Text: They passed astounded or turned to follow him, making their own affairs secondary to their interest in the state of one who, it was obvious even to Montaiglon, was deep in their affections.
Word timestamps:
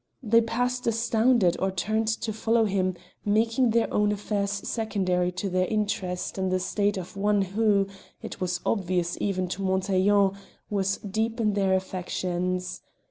They 0.23 0.41
passed 0.41 0.87
astounded 0.87 1.55
or 1.59 1.69
turned 1.69 2.07
to 2.07 2.33
follow 2.33 2.65
him, 2.65 2.95
making 3.23 3.69
their 3.69 3.93
own 3.93 4.11
affairs 4.11 4.49
secondary 4.49 5.31
to 5.33 5.47
their 5.47 5.67
interest 5.67 6.39
in 6.39 6.49
the 6.49 6.59
state 6.59 6.97
of 6.97 7.15
one 7.15 7.43
who, 7.43 7.85
it 8.19 8.41
was 8.41 8.61
obvious 8.65 9.15
even 9.21 9.47
to 9.49 9.61
Montaiglon, 9.61 10.33
was 10.71 10.97
deep 10.97 11.39
in 11.39 11.53
their 11.53 11.75
affections. 11.75 12.81